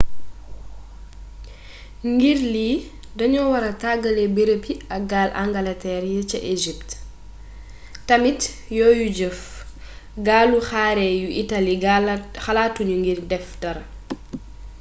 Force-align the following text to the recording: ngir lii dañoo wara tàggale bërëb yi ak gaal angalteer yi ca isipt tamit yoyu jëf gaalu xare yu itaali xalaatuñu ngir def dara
ngir 2.11 2.39
lii 2.53 2.77
dañoo 3.17 3.47
wara 3.53 3.71
tàggale 3.83 4.23
bërëb 4.35 4.63
yi 4.69 4.75
ak 4.95 5.03
gaal 5.11 5.29
angalteer 5.43 6.03
yi 6.11 6.19
ca 6.29 6.39
isipt 6.53 6.89
tamit 8.07 8.41
yoyu 8.77 9.07
jëf 9.17 9.39
gaalu 10.27 10.59
xare 10.69 11.07
yu 11.21 11.29
itaali 11.43 11.73
xalaatuñu 12.43 12.95
ngir 13.01 13.19
def 13.31 13.47
dara 13.61 13.83